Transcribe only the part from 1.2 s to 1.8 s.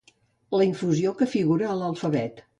que figura